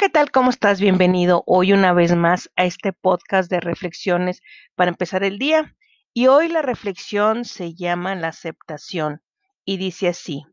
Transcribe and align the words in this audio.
¿qué 0.00 0.08
tal? 0.08 0.30
¿Cómo 0.30 0.48
estás? 0.48 0.80
Bienvenido 0.80 1.44
hoy 1.46 1.74
una 1.74 1.92
vez 1.92 2.16
más 2.16 2.50
a 2.56 2.64
este 2.64 2.94
podcast 2.94 3.50
de 3.50 3.60
reflexiones 3.60 4.40
para 4.74 4.88
empezar 4.88 5.24
el 5.24 5.38
día. 5.38 5.76
Y 6.14 6.28
hoy 6.28 6.48
la 6.48 6.62
reflexión 6.62 7.44
se 7.44 7.74
llama 7.74 8.14
la 8.14 8.28
aceptación 8.28 9.20
y 9.66 9.76
dice 9.76 10.08
así, 10.08 10.46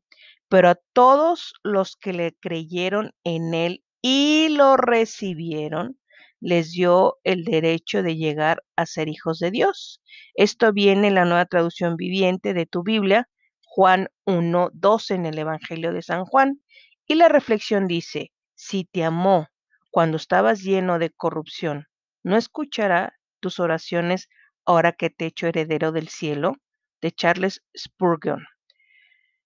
pero 0.50 0.68
a 0.68 0.80
todos 0.92 1.54
los 1.64 1.96
que 1.96 2.12
le 2.12 2.36
creyeron 2.42 3.14
en 3.24 3.54
él 3.54 3.86
y 4.02 4.50
lo 4.50 4.76
recibieron, 4.76 5.98
les 6.42 6.74
dio 6.74 7.16
el 7.24 7.46
derecho 7.46 8.04
de 8.04 8.18
llegar 8.18 8.64
a 8.76 8.86
ser 8.86 9.08
hijos 9.08 9.40
de 9.40 9.52
Dios. 9.52 10.02
Esto 10.34 10.74
viene 10.74 11.08
en 11.08 11.16
la 11.16 11.24
nueva 11.24 11.46
traducción 11.46 11.96
viviente 11.96 12.54
de 12.54 12.66
tu 12.66 12.84
Biblia, 12.84 13.30
Juan 13.64 14.10
1, 14.26 14.72
12 14.74 15.14
en 15.14 15.26
el 15.26 15.40
Evangelio 15.40 15.94
de 15.94 16.02
San 16.02 16.26
Juan. 16.26 16.62
Y 17.06 17.16
la 17.16 17.30
reflexión 17.30 17.88
dice, 17.88 18.34
si 18.58 18.86
te 18.86 19.04
amó 19.06 19.48
cuando 19.92 20.18
estabas 20.18 20.62
lleno 20.62 21.00
de 21.00 21.12
corrupción, 21.12 21.88
¿no 22.24 22.36
escuchará 22.36 23.18
tus 23.40 23.60
oraciones 23.60 24.28
ahora 24.66 24.92
que 24.92 25.10
te 25.10 25.26
he 25.26 25.28
hecho 25.30 25.48
heredero 25.48 25.92
del 25.92 26.10
cielo? 26.10 26.58
De 27.00 27.12
Charles 27.12 27.64
Spurgeon. 27.78 28.46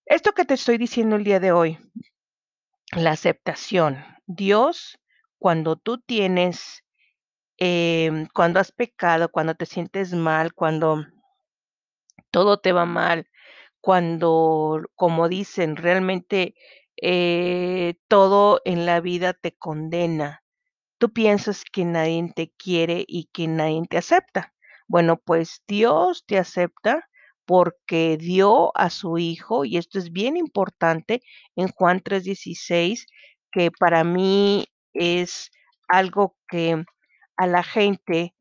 Esto 0.05 0.31
que 0.31 0.45
te 0.45 0.53
estoy 0.53 0.77
diciendo 0.77 1.17
el 1.17 1.25
día 1.25 1.39
de 1.41 1.51
hoy, 1.51 1.77
la 2.93 3.11
aceptación. 3.11 4.03
Dios, 4.25 4.97
cuando 5.37 5.75
tú 5.75 5.99
tienes, 5.99 6.83
em, 7.57 8.27
cuando 8.33 8.59
has 8.59 8.71
pecado, 8.71 9.29
cuando 9.29 9.55
te 9.55 9.65
sientes 9.65 10.13
mal, 10.13 10.53
cuando 10.53 11.05
todo 12.31 12.59
te 12.59 12.71
va 12.71 12.85
mal, 12.85 13.29
cuando, 13.81 14.81
como 14.95 15.27
dicen, 15.27 15.75
realmente 15.75 16.55
eh, 17.01 17.95
todo 18.07 18.61
en 18.65 18.85
la 18.85 19.01
vida 19.01 19.33
te 19.33 19.53
condena. 19.53 20.43
Tú 20.99 21.11
piensas 21.13 21.63
que 21.65 21.85
nadie 21.85 22.31
te 22.35 22.53
quiere 22.57 23.05
y 23.07 23.29
que 23.33 23.47
nadie 23.47 23.81
te 23.89 23.97
acepta. 23.97 24.53
Bueno, 24.87 25.17
pues 25.17 25.63
Dios 25.67 26.25
te 26.27 26.37
acepta 26.37 27.09
porque 27.45 28.17
dio 28.17 28.71
a 28.77 28.89
su 28.89 29.17
Hijo, 29.17 29.65
y 29.65 29.77
esto 29.77 29.99
es 29.99 30.11
bien 30.11 30.37
importante 30.37 31.21
en 31.55 31.69
Juan 31.69 32.01
3:16, 32.01 33.07
que 33.51 33.71
para 33.71 34.03
mí 34.03 34.67
es 34.93 35.51
algo 35.87 36.37
que 36.47 36.85
a 37.37 37.47
la 37.47 37.63
gente 37.63 38.35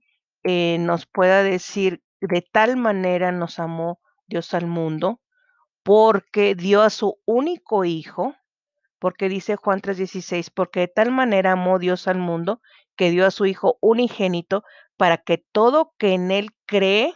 eh, 0.45 0.79
nos 0.81 1.07
pueda 1.07 1.43
decir, 1.43 2.03
de 2.21 2.43
tal 2.43 2.77
manera 2.77 3.33
nos 3.33 3.59
amó 3.59 4.01
Dios 4.27 4.55
al 4.55 4.67
mundo, 4.67 5.21
porque 5.83 6.55
dio 6.55 6.83
a 6.83 6.91
su 6.91 7.19
único 7.27 7.85
Hijo, 7.85 8.35
porque 9.01 9.29
dice 9.29 9.57
Juan 9.57 9.81
3:16, 9.81 10.51
porque 10.51 10.81
de 10.81 10.89
tal 10.89 11.11
manera 11.11 11.53
amó 11.53 11.81
Dios 11.81 12.07
al 12.07 12.19
mundo 12.19 12.61
que 12.97 13.11
dio 13.11 13.27
a 13.27 13.33
su 13.33 13.47
Hijo 13.47 13.79
unigénito 13.81 14.63
para 14.97 15.17
que 15.17 15.39
todo 15.39 15.95
que 15.99 16.13
en 16.13 16.31
Él 16.31 16.51
cree 16.67 17.15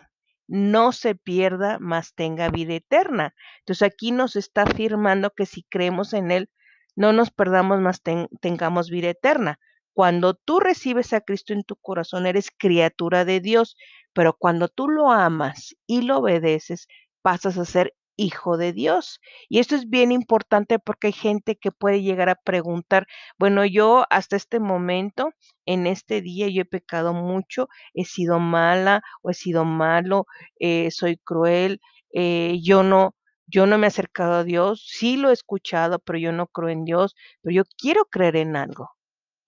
no 0.49 0.93
se 0.93 1.15
pierda, 1.15 1.79
mas 1.81 2.15
tenga 2.15 2.49
vida 2.49 2.75
eterna. 2.75 3.35
Entonces 3.61 3.83
aquí 3.83 4.11
nos 4.11 4.35
está 4.37 4.63
afirmando 4.63 5.31
que 5.31 5.47
si 5.47 5.63
creemos 5.65 6.13
en 6.15 6.31
Él, 6.31 6.51
no 6.97 7.13
nos 7.13 7.31
perdamos, 7.31 7.81
mas 7.81 8.03
tengamos 8.41 8.91
vida 8.91 9.11
eterna. 9.11 9.59
Cuando 9.93 10.35
tú 10.35 10.61
recibes 10.61 11.13
a 11.13 11.21
Cristo 11.21 11.53
en 11.53 11.65
tu 11.65 11.77
corazón, 11.77 12.27
eres 12.27 12.51
criatura 12.51 13.25
de 13.25 13.41
Dios, 13.41 13.77
pero 14.13 14.35
cuando 14.35 14.69
tú 14.69 14.89
lo 14.89 15.11
amas 15.11 15.77
y 15.87 16.03
lo 16.03 16.19
obedeces, 16.19 16.89
pasas 17.23 17.59
a 17.59 17.65
ser 17.65 17.95
hijo 18.17 18.57
de 18.57 18.73
Dios. 18.73 19.21
Y 19.49 19.59
esto 19.59 19.75
es 19.77 19.89
bien 19.89 20.13
importante 20.13 20.79
porque 20.79 21.09
hay 21.09 21.13
gente 21.13 21.57
que 21.57 21.73
puede 21.73 22.03
llegar 22.03 22.29
a 22.29 22.37
preguntar, 22.37 23.07
bueno, 23.39 23.65
yo 23.65 24.05
hasta 24.11 24.37
este 24.37 24.61
momento, 24.61 25.31
en 25.67 25.87
este 25.87 26.21
día, 26.21 26.49
yo 26.49 26.63
he 26.63 26.65
pecado 26.67 27.13
mucho, 27.15 27.69
he 27.95 28.05
sido 28.05 28.39
mala 28.39 29.03
o 29.23 29.31
he 29.31 29.35
sido 29.35 29.65
malo, 29.65 30.27
eh, 30.59 30.91
soy 30.91 31.17
cruel, 31.19 31.81
eh, 32.13 32.59
yo 32.63 32.83
no, 32.83 33.15
yo 33.47 33.67
no 33.67 33.79
me 33.79 33.87
he 33.87 33.89
acercado 33.89 34.35
a 34.35 34.45
Dios, 34.45 34.87
sí 34.89 35.17
lo 35.17 35.31
he 35.31 35.33
escuchado, 35.33 35.99
pero 35.99 36.19
yo 36.19 36.33
no 36.33 36.47
creo 36.47 36.69
en 36.71 36.85
Dios, 36.85 37.15
pero 37.43 37.55
yo 37.55 37.63
quiero 37.79 38.07
creer 38.07 38.37
en 38.37 38.57
algo. 38.57 38.91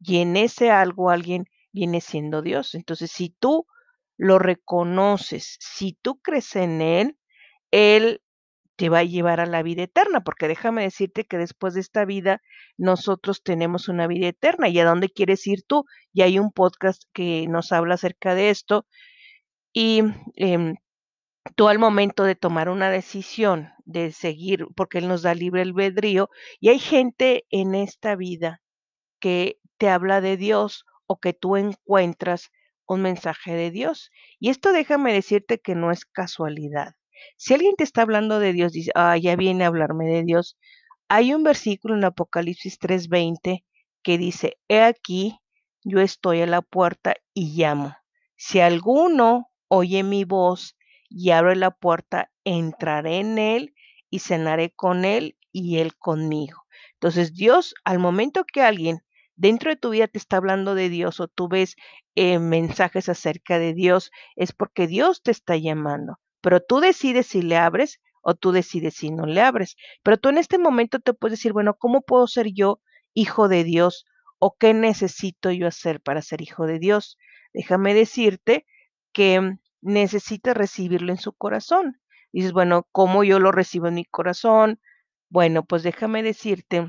Y 0.01 0.19
en 0.19 0.37
ese 0.37 0.71
algo 0.71 1.11
alguien 1.11 1.47
viene 1.73 2.01
siendo 2.01 2.43
Dios. 2.43 2.75
Entonces, 2.75 3.11
si 3.13 3.31
tú 3.31 3.67
lo 4.19 4.39
reconoces, 4.39 5.57
si 5.61 5.93
tú 6.03 6.21
crees 6.21 6.57
en 6.57 6.81
Él, 6.83 7.19
Él 7.71 8.23
te 8.77 8.89
va 8.91 9.01
a 9.01 9.05
llevar 9.05 9.41
a 9.41 9.47
la 9.47 9.63
vida 9.63 9.85
eterna, 9.85 10.23
porque 10.23 10.49
déjame 10.49 10.83
decirte 10.83 11.25
que 11.25 11.39
después 11.39 11.75
de 11.75 11.81
esta 11.81 12.05
vida 12.05 12.43
nosotros 12.77 13.43
tenemos 13.43 13.89
una 13.89 14.07
vida 14.07 14.29
eterna. 14.29 14.69
¿Y 14.69 14.79
a 14.79 14.85
dónde 14.85 15.09
quieres 15.09 15.47
ir 15.47 15.63
tú? 15.67 15.85
Y 16.13 16.23
hay 16.23 16.39
un 16.39 16.53
podcast 16.53 17.03
que 17.13 17.47
nos 17.49 17.73
habla 17.73 17.95
acerca 17.95 18.35
de 18.35 18.51
esto. 18.51 18.87
Y 19.73 20.03
em, 20.37 20.77
tú 21.57 21.69
al 21.69 21.79
momento 21.79 22.25
de 22.25 22.35
tomar 22.35 22.69
una 22.69 22.91
decisión, 22.91 23.71
de 23.85 24.13
seguir, 24.13 24.67
porque 24.77 24.99
Él 24.99 25.09
nos 25.09 25.23
da 25.23 25.35
libre 25.35 25.63
albedrío, 25.63 26.31
y 26.61 26.71
hay 26.71 26.79
gente 26.79 27.45
en 27.51 27.75
esta 27.75 28.17
vida 28.17 28.63
que 29.21 29.59
te 29.79 29.89
habla 29.89 30.21
de 30.21 30.37
Dios 30.37 30.85
o 31.07 31.19
que 31.21 31.33
tú 31.33 31.57
encuentras 31.57 32.51
un 32.87 33.03
mensaje 33.03 33.55
de 33.55 33.71
Dios. 33.71 34.11
Y 34.39 34.51
esto 34.51 34.73
déjame 34.73 35.13
decirte 35.13 35.59
que 35.61 35.75
no 35.75 35.91
es 35.91 36.05
casualidad. 36.05 36.95
Si 37.37 37.55
alguien 37.55 37.75
te 37.77 37.85
está 37.85 38.03
hablando 38.03 38.39
de 38.39 38.53
Dios, 38.53 38.73
dice, 38.73 38.91
ah, 38.95 39.17
ya 39.17 39.37
viene 39.37 39.65
a 39.65 39.69
hablarme 39.69 40.07
de 40.07 40.23
Dios. 40.25 40.57
Hay 41.09 41.35
un 41.35 41.43
versículo 41.43 41.95
en 41.95 42.05
Apocalipsis 42.05 42.79
3:20 42.79 43.65
que 44.03 44.19
dice, 44.19 44.59
he 44.69 44.83
aquí, 44.83 45.39
yo 45.85 46.01
estoy 46.01 46.43
a 46.43 46.47
la 46.47 46.63
puerta 46.63 47.15
y 47.35 47.57
llamo. 47.57 47.95
Si 48.37 48.61
alguno 48.61 49.51
oye 49.69 50.03
mi 50.03 50.25
voz 50.25 50.77
y 51.09 51.31
abre 51.31 51.57
la 51.57 51.71
puerta, 51.71 52.31
entraré 52.45 53.19
en 53.19 53.39
él 53.39 53.75
y 54.11 54.21
cenaré 54.21 54.71
con 54.71 55.05
él 55.05 55.37
y 55.53 55.79
él 55.79 55.97
conmigo. 55.97 56.67
Entonces 56.95 57.35
Dios, 57.35 57.75
al 57.85 57.99
momento 57.99 58.45
que 58.45 58.63
alguien 58.63 59.01
dentro 59.37 59.71
de 59.71 59.77
tu 59.77 59.91
vida 59.91 60.09
te 60.09 60.19
está 60.19 60.39
hablando 60.39 60.75
de 60.75 60.89
Dios 60.89 61.21
o 61.21 61.29
tú 61.29 61.49
ves 61.49 61.77
eh, 62.15 62.39
mensajes 62.39 63.09
acerca 63.09 63.59
de 63.59 63.75
Dios, 63.75 64.11
es 64.35 64.53
porque 64.53 64.87
Dios 64.87 65.23
te 65.23 65.31
está 65.31 65.57
llamando 65.57 66.19
pero 66.47 66.61
tú 66.61 66.79
decides 66.79 67.27
si 67.27 67.43
le 67.43 67.57
abres 67.57 68.01
o 68.23 68.37
tú 68.37 68.53
decides 68.53 68.95
si 68.95 69.11
no 69.11 69.27
le 69.27 69.41
abres. 69.41 69.75
Pero 70.05 70.17
tú 70.17 70.29
en 70.29 70.39
este 70.39 70.59
momento 70.59 71.01
te 71.01 71.13
puedes 71.13 71.41
decir, 71.41 71.53
bueno, 71.53 71.75
¿cómo 71.77 72.03
puedo 72.03 72.29
ser 72.29 72.53
yo 72.55 72.81
hijo 73.15 73.49
de 73.49 73.65
Dios? 73.65 74.07
¿O 74.39 74.55
qué 74.57 74.73
necesito 74.73 75.51
yo 75.51 75.67
hacer 75.67 76.01
para 76.01 76.23
ser 76.23 76.43
hijo 76.43 76.69
de 76.69 76.79
Dios? 76.79 77.19
Déjame 77.53 77.95
decirte 77.95 78.65
que 79.13 79.57
necesitas 79.81 80.57
recibirlo 80.57 81.11
en 81.11 81.19
su 81.19 81.33
corazón. 81.33 82.01
dices, 82.31 82.53
bueno, 82.53 82.87
¿cómo 82.93 83.25
yo 83.25 83.41
lo 83.41 83.51
recibo 83.51 83.89
en 83.89 83.95
mi 83.95 84.05
corazón? 84.05 84.79
Bueno, 85.29 85.65
pues 85.65 85.83
déjame 85.83 86.23
decirte 86.23 86.87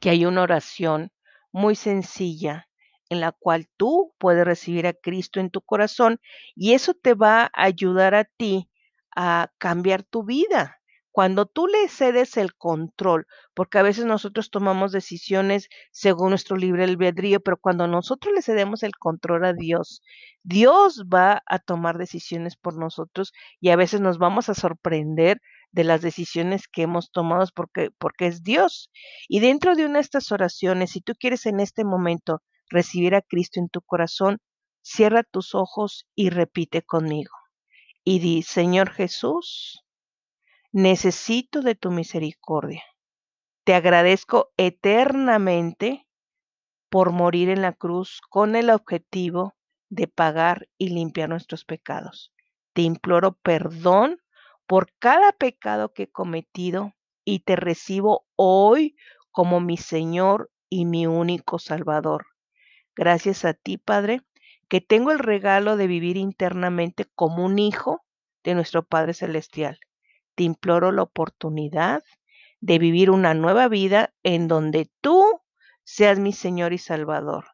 que 0.00 0.08
hay 0.08 0.24
una 0.24 0.40
oración 0.40 1.12
muy 1.52 1.74
sencilla 1.74 2.66
en 3.08 3.20
la 3.20 3.32
cual 3.32 3.68
tú 3.76 4.14
puedes 4.18 4.44
recibir 4.44 4.86
a 4.86 4.92
Cristo 4.94 5.40
en 5.40 5.50
tu 5.50 5.60
corazón 5.60 6.20
y 6.54 6.74
eso 6.74 6.94
te 6.94 7.14
va 7.14 7.44
a 7.44 7.50
ayudar 7.64 8.14
a 8.14 8.24
ti 8.24 8.70
a 9.16 9.50
cambiar 9.58 10.02
tu 10.02 10.24
vida. 10.24 10.80
Cuando 11.12 11.46
tú 11.46 11.68
le 11.68 11.86
cedes 11.88 12.36
el 12.36 12.56
control, 12.56 13.28
porque 13.54 13.78
a 13.78 13.82
veces 13.82 14.04
nosotros 14.04 14.50
tomamos 14.50 14.90
decisiones 14.90 15.68
según 15.92 16.30
nuestro 16.30 16.56
libre 16.56 16.82
albedrío, 16.82 17.38
pero 17.38 17.56
cuando 17.56 17.86
nosotros 17.86 18.34
le 18.34 18.42
cedemos 18.42 18.82
el 18.82 18.96
control 18.96 19.44
a 19.44 19.52
Dios, 19.52 20.02
Dios 20.42 21.04
va 21.04 21.44
a 21.46 21.60
tomar 21.60 21.98
decisiones 21.98 22.56
por 22.56 22.76
nosotros 22.76 23.32
y 23.60 23.68
a 23.70 23.76
veces 23.76 24.00
nos 24.00 24.18
vamos 24.18 24.48
a 24.48 24.54
sorprender 24.54 25.40
de 25.70 25.84
las 25.84 26.02
decisiones 26.02 26.66
que 26.66 26.82
hemos 26.82 27.12
tomado 27.12 27.44
porque, 27.54 27.90
porque 27.96 28.26
es 28.26 28.42
Dios. 28.42 28.90
Y 29.28 29.38
dentro 29.38 29.76
de 29.76 29.84
una 29.86 29.94
de 29.94 30.00
estas 30.00 30.32
oraciones, 30.32 30.90
si 30.90 31.00
tú 31.00 31.14
quieres 31.14 31.46
en 31.46 31.60
este 31.60 31.84
momento 31.84 32.42
recibir 32.68 33.14
a 33.14 33.22
Cristo 33.22 33.60
en 33.60 33.68
tu 33.68 33.80
corazón, 33.82 34.38
cierra 34.82 35.22
tus 35.22 35.54
ojos 35.54 36.06
y 36.14 36.30
repite 36.30 36.82
conmigo. 36.82 37.32
Y 38.04 38.18
di, 38.18 38.42
Señor 38.42 38.90
Jesús, 38.90 39.84
necesito 40.72 41.62
de 41.62 41.74
tu 41.74 41.90
misericordia. 41.90 42.82
Te 43.64 43.74
agradezco 43.74 44.52
eternamente 44.56 46.06
por 46.90 47.12
morir 47.12 47.48
en 47.48 47.62
la 47.62 47.72
cruz 47.72 48.20
con 48.28 48.56
el 48.56 48.70
objetivo 48.70 49.54
de 49.88 50.06
pagar 50.06 50.68
y 50.76 50.90
limpiar 50.90 51.28
nuestros 51.28 51.64
pecados. 51.64 52.32
Te 52.72 52.82
imploro 52.82 53.32
perdón 53.32 54.20
por 54.66 54.92
cada 54.98 55.32
pecado 55.32 55.92
que 55.92 56.04
he 56.04 56.10
cometido 56.10 56.92
y 57.24 57.40
te 57.40 57.56
recibo 57.56 58.26
hoy 58.36 58.96
como 59.30 59.60
mi 59.60 59.76
Señor 59.76 60.50
y 60.68 60.84
mi 60.84 61.06
único 61.06 61.58
Salvador. 61.58 62.26
Gracias 62.96 63.44
a 63.44 63.54
ti, 63.54 63.78
Padre, 63.78 64.22
que 64.68 64.80
tengo 64.80 65.10
el 65.10 65.18
regalo 65.18 65.76
de 65.76 65.86
vivir 65.86 66.16
internamente 66.16 67.06
como 67.14 67.44
un 67.44 67.58
hijo 67.58 68.04
de 68.44 68.54
nuestro 68.54 68.84
Padre 68.84 69.14
Celestial. 69.14 69.78
Te 70.34 70.44
imploro 70.44 70.92
la 70.92 71.02
oportunidad 71.02 72.02
de 72.60 72.78
vivir 72.78 73.10
una 73.10 73.34
nueva 73.34 73.68
vida 73.68 74.14
en 74.22 74.48
donde 74.48 74.90
tú 75.00 75.40
seas 75.82 76.18
mi 76.18 76.32
Señor 76.32 76.72
y 76.72 76.78
Salvador. 76.78 77.46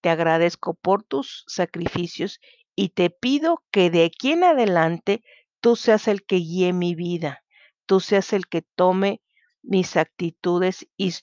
Te 0.00 0.10
agradezco 0.10 0.74
por 0.74 1.02
tus 1.02 1.44
sacrificios 1.46 2.40
y 2.76 2.90
te 2.90 3.10
pido 3.10 3.62
que 3.70 3.90
de 3.90 4.04
aquí 4.04 4.32
en 4.32 4.44
adelante 4.44 5.22
tú 5.60 5.76
seas 5.76 6.08
el 6.08 6.24
que 6.24 6.36
guíe 6.36 6.72
mi 6.72 6.94
vida, 6.94 7.44
tú 7.86 8.00
seas 8.00 8.32
el 8.32 8.46
que 8.46 8.62
tome 8.62 9.22
mis 9.62 9.96
actitudes 9.96 10.86
y 10.96 11.14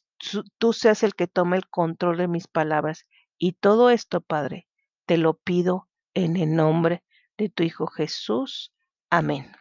tú 0.57 0.73
seas 0.73 1.03
el 1.03 1.15
que 1.15 1.27
tome 1.27 1.57
el 1.57 1.67
control 1.67 2.17
de 2.17 2.27
mis 2.27 2.47
palabras. 2.47 3.05
Y 3.43 3.53
todo 3.53 3.89
esto, 3.89 4.21
Padre, 4.21 4.67
te 5.07 5.17
lo 5.17 5.33
pido 5.33 5.89
en 6.13 6.37
el 6.37 6.55
nombre 6.55 7.03
de 7.39 7.49
tu 7.49 7.63
Hijo 7.63 7.87
Jesús. 7.87 8.71
Amén. 9.09 9.51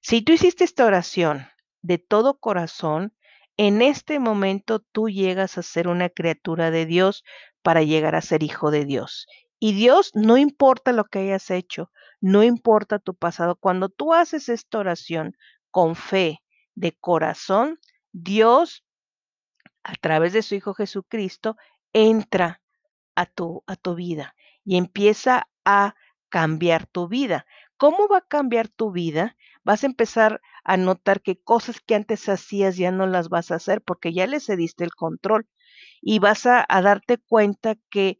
Si 0.00 0.22
tú 0.22 0.30
hiciste 0.30 0.62
esta 0.62 0.86
oración 0.86 1.48
de 1.82 1.98
todo 1.98 2.38
corazón, 2.38 3.16
en 3.56 3.82
este 3.82 4.20
momento 4.20 4.78
tú 4.78 5.08
llegas 5.08 5.58
a 5.58 5.64
ser 5.64 5.88
una 5.88 6.08
criatura 6.08 6.70
de 6.70 6.86
Dios 6.86 7.24
para 7.62 7.82
llegar 7.82 8.14
a 8.14 8.20
ser 8.20 8.44
hijo 8.44 8.70
de 8.70 8.84
Dios. 8.84 9.26
Y 9.58 9.72
Dios, 9.72 10.12
no 10.14 10.36
importa 10.36 10.92
lo 10.92 11.06
que 11.06 11.18
hayas 11.18 11.50
hecho, 11.50 11.90
no 12.20 12.44
importa 12.44 13.00
tu 13.00 13.16
pasado, 13.16 13.56
cuando 13.56 13.88
tú 13.88 14.14
haces 14.14 14.48
esta 14.48 14.78
oración 14.78 15.36
con 15.72 15.96
fe, 15.96 16.44
de 16.76 16.92
corazón, 16.92 17.80
Dios, 18.12 18.84
a 19.82 19.94
través 19.96 20.32
de 20.32 20.42
su 20.42 20.54
Hijo 20.54 20.74
Jesucristo, 20.74 21.56
entra 21.92 22.60
a 23.16 23.26
tu, 23.26 23.64
a 23.66 23.74
tu 23.76 23.96
vida 23.96 24.36
y 24.64 24.76
empieza 24.76 25.48
a 25.64 25.96
cambiar 26.28 26.86
tu 26.86 27.08
vida. 27.08 27.46
¿Cómo 27.76 28.08
va 28.08 28.18
a 28.18 28.28
cambiar 28.28 28.68
tu 28.68 28.92
vida? 28.92 29.36
Vas 29.64 29.82
a 29.82 29.86
empezar 29.86 30.40
a 30.64 30.76
notar 30.76 31.20
que 31.22 31.40
cosas 31.40 31.80
que 31.80 31.94
antes 31.94 32.28
hacías 32.28 32.76
ya 32.76 32.90
no 32.90 33.06
las 33.06 33.28
vas 33.28 33.50
a 33.50 33.56
hacer 33.56 33.82
porque 33.82 34.12
ya 34.12 34.26
le 34.26 34.40
cediste 34.40 34.84
el 34.84 34.94
control 34.94 35.48
y 36.00 36.18
vas 36.18 36.46
a, 36.46 36.66
darte 36.68 37.18
cuenta 37.18 37.76
que 37.90 38.18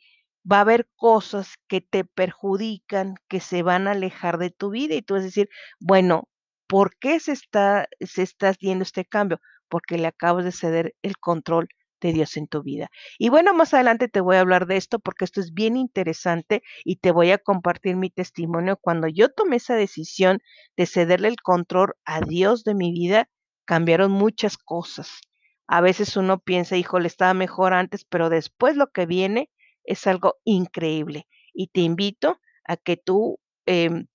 va 0.51 0.59
a 0.59 0.61
haber 0.61 0.89
cosas 0.97 1.57
que 1.69 1.81
te 1.81 2.05
perjudican, 2.05 3.15
que 3.29 3.41
se 3.41 3.63
van 3.63 3.89
a 3.89 3.93
alejar 3.93 4.39
de 4.39 4.51
tu 4.51 4.71
vida 4.71 4.95
y 4.95 5.03
tú 5.03 5.15
vas 5.15 5.23
a 5.23 5.27
decir, 5.27 5.49
bueno, 5.81 6.29
¿por 6.67 6.97
qué 6.99 7.21
se 7.21 7.33
está, 7.33 7.89
se 8.01 8.23
está 8.23 8.51
haciendo 8.51 8.83
este 8.83 9.05
cambio? 9.05 9.41
Porque 9.69 9.99
le 9.99 10.07
acabas 10.07 10.45
de 10.45 10.53
ceder 10.53 10.95
el 11.03 11.19
control 11.19 11.69
de 12.01 12.13
Dios 12.13 12.37
en 12.37 12.47
tu 12.47 12.63
vida. 12.63 12.89
Y 13.19 13.29
bueno, 13.29 13.55
más 13.55 13.75
adelante 13.75 14.09
te 14.09 14.21
voy 14.21 14.37
a 14.37 14.41
hablar 14.41 14.67
de 14.67 14.77
esto 14.77 14.99
porque 14.99 15.25
esto 15.25 15.41
es 15.41 15.53
bien 15.55 15.77
interesante 15.77 16.63
y 16.85 16.97
te 16.97 17.11
voy 17.11 17.31
a 17.31 17.39
compartir 17.39 17.97
mi 17.97 18.11
testimonio. 18.11 18.77
Cuando 18.77 19.09
yo 19.09 19.29
tomé 19.31 19.57
esa 19.57 19.75
decisión 19.75 20.41
de 20.77 20.87
cederle 20.87 21.29
el 21.29 21.41
control 21.41 21.95
a 22.05 22.21
Dios 22.21 22.65
de 22.65 22.75
mi 22.75 22.93
vida, 22.93 23.29
cambiaron 23.65 24.13
muchas 24.13 24.57
cosas. 24.57 25.21
A 25.67 25.81
veces 25.81 26.17
uno 26.17 26.39
piensa, 26.39 26.77
híjole, 26.77 27.09
estaba 27.09 27.35
mejor 27.35 27.75
antes, 27.75 28.05
pero 28.05 28.31
después 28.31 28.77
lo 28.77 28.89
que 28.93 29.07
viene 29.07 29.51
es 29.85 30.07
algo 30.07 30.37
increíble. 30.45 31.27
Y 31.53 31.69
te 31.69 31.81
invito 31.81 32.41
a 32.65 32.77
que 32.77 32.97
tú 32.97 33.39
em, 33.67 34.07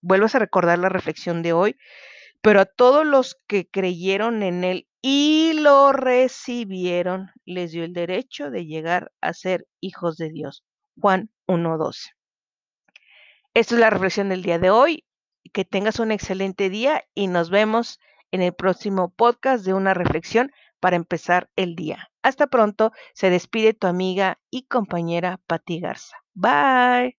vuelvas 0.00 0.34
a 0.34 0.38
recordar 0.38 0.78
la 0.78 0.88
reflexión 0.88 1.42
de 1.42 1.52
hoy, 1.52 1.76
pero 2.46 2.60
a 2.60 2.64
todos 2.64 3.04
los 3.04 3.40
que 3.48 3.68
creyeron 3.68 4.44
en 4.44 4.62
Él 4.62 4.86
y 5.02 5.54
lo 5.54 5.90
recibieron, 5.90 7.32
les 7.44 7.72
dio 7.72 7.82
el 7.82 7.92
derecho 7.92 8.52
de 8.52 8.66
llegar 8.66 9.10
a 9.20 9.32
ser 9.32 9.66
hijos 9.80 10.16
de 10.16 10.30
Dios. 10.30 10.62
Juan 10.96 11.28
1.12. 11.48 12.12
Esta 13.52 13.74
es 13.74 13.80
la 13.80 13.90
reflexión 13.90 14.28
del 14.28 14.44
día 14.44 14.60
de 14.60 14.70
hoy. 14.70 15.04
Que 15.52 15.64
tengas 15.64 15.98
un 15.98 16.12
excelente 16.12 16.70
día 16.70 17.02
y 17.16 17.26
nos 17.26 17.50
vemos 17.50 17.98
en 18.30 18.42
el 18.42 18.54
próximo 18.54 19.12
podcast 19.12 19.66
de 19.66 19.74
una 19.74 19.92
reflexión 19.92 20.52
para 20.78 20.94
empezar 20.94 21.50
el 21.56 21.74
día. 21.74 22.12
Hasta 22.22 22.46
pronto, 22.46 22.92
se 23.12 23.28
despide 23.28 23.74
tu 23.74 23.88
amiga 23.88 24.38
y 24.52 24.68
compañera 24.68 25.40
Pati 25.48 25.80
Garza. 25.80 26.16
Bye. 26.34 27.18